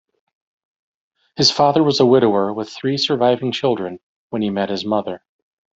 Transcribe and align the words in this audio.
His 1.35 1.51
father 1.51 1.83
was 1.83 1.99
a 1.99 2.07
widower 2.07 2.51
with 2.51 2.71
three 2.71 2.97
surviving 2.97 3.51
children 3.51 3.99
when 4.31 4.41
he 4.41 4.49
met 4.49 4.69
his 4.69 4.83
mother. 4.83 5.23